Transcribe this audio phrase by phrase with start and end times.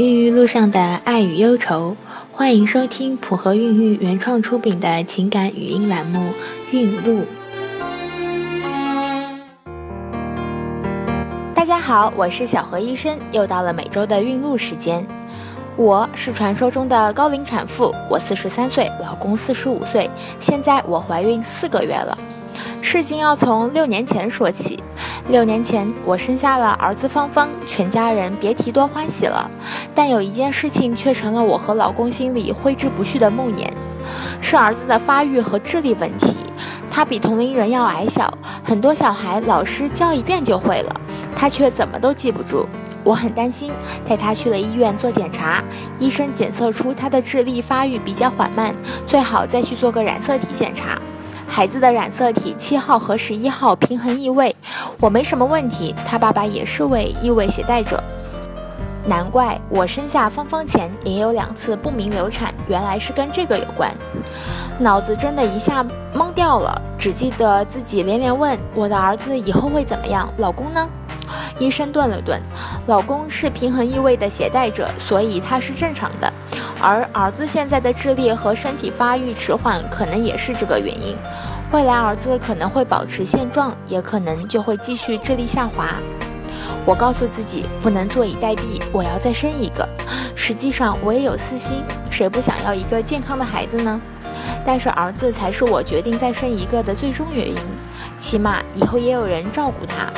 [0.00, 1.94] 孕育路上的爱与忧愁，
[2.32, 6.20] 欢迎收听普和孕育原创出品的情感语音栏目
[6.70, 7.20] 《孕路》。
[11.54, 15.06] 大家好，我是小何医生，又到了每周的孕路时间。
[15.76, 20.10] 我是传说中的高龄产妇，我四十三岁，老公四十五岁，
[20.40, 22.16] 现在我怀孕四个月了。
[22.80, 24.82] 事情要从六年前说起。
[25.30, 29.48] 六年前，我生下了儿子芳芳，全家人别提多欢喜了。
[29.94, 33.68] 但有一件事情却成了我和老公心里挥之不去的梦魇，
[34.40, 36.34] 是儿子的发育和智力问题。
[36.90, 40.92] 他比同龄人要矮小，很多小孩老师教一遍就会了，
[41.36, 42.68] 他却怎么都记不住。
[43.04, 43.70] 我很担心，
[44.04, 45.62] 带他去了医院做检查，
[46.00, 48.74] 医生检测出他的智力发育比较缓慢，
[49.06, 50.98] 最好再去做个染色体检查。
[51.50, 54.54] 孩子的染色体七号和十一号平衡异位，
[55.00, 58.02] 我没什么问题，他爸爸也是位异位携带者，
[59.04, 63.92] 难怪我生下芳芳前也有两次不明流产，原来是跟这个有关，
[64.78, 70.88] 脑子真的一下懵掉了，只记得自己连连问我的儿子以后会怎么样，老公呢？
[71.58, 72.40] 医生顿了顿，
[72.86, 76.32] 老公是平衡异位的携带者，所以他是正常的。
[76.80, 81.14] 而儿子现在的智力和身体发育迟缓，可能也是这个原因。
[81.72, 85.86] 未来儿子可能会保持现状，也可能就会继续智力下滑。
[86.86, 89.88] 我告诉自己不能坐以待毙，我要再生一个。
[90.34, 94.00] 实际上我也有私心，谁不想要一个健康的孩子呢？
[94.64, 97.56] 但是儿子才是我决定再生一个的最终原因，
[98.18, 100.10] 起码以后也有人照顾他。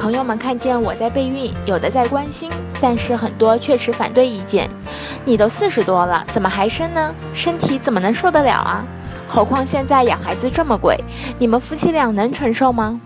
[0.00, 4.66] 朋友们看见我在备孕，有的在关心，但是很多确实反对意见。
[5.26, 7.14] 你都四十多了，怎么还生呢？
[7.34, 8.82] 身体怎么能受得了啊？
[9.28, 10.96] 何况现在养孩子这么贵，
[11.38, 12.98] 你们夫妻俩能承受吗？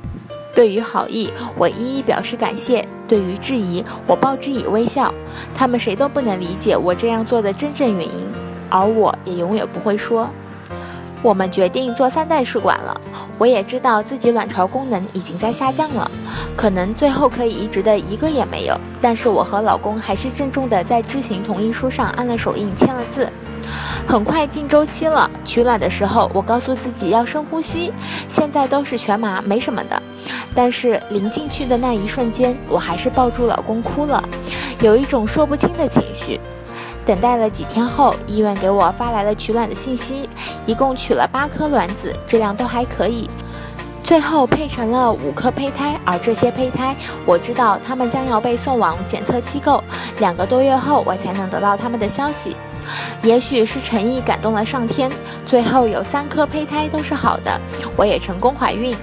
[0.55, 5.13] 对于好意，我一一表示感谢；对于质疑，我报之以微笑。
[5.53, 8.25] 他们谁都不能理解我这样做的真正原因，
[8.71, 10.31] 而我也永远不会说。
[11.25, 13.01] 我们决定做三代试管了。
[13.39, 16.09] 我也知道自己卵巢功能已经在下降了，
[16.55, 18.79] 可能最后可以移植的一个也没有。
[19.01, 23.27] 但是我和老公还是郑重的在知情同意书上按了手印，签了字。
[24.07, 27.91] 很快进周期了，取卵的时候我告诉自己要深呼吸。
[28.29, 30.03] 现在都是全麻，没什么的。
[30.55, 34.23] 但是临进去的那一瞬间，我还是抱住老公哭了，
[34.83, 36.39] 有一种说不清的情绪。
[37.07, 40.29] 等待了几天后，医院给我发来了取卵的信息，
[40.67, 43.29] 一共取了八颗卵子，质量都还可以。
[44.03, 46.95] 最后配成了五颗胚胎，而这些胚胎，
[47.25, 49.83] 我知道他们将要被送往检测机构，
[50.19, 52.55] 两个多月后我才能得到他们的消息。
[53.23, 55.11] 也许是诚意感动了上天，
[55.47, 57.59] 最后有三颗胚胎都是好的，
[57.97, 58.95] 我也成功怀孕。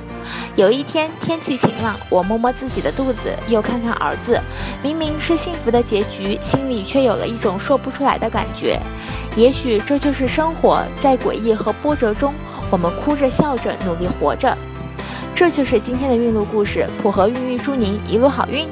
[0.55, 4.39] 有一天天气晴朗，我摸摸自己的肚子，又看看儿子，
[4.83, 8.79] 明明是幸福的结局，心里却有了一种说不出来的感觉。
[9.35, 12.33] 也许这就是生活，在诡异和波折中，
[12.69, 14.57] 我们哭着笑着努力活着。
[15.33, 18.67] 这就是今天的运路故事，普和孕育祝您一路好运。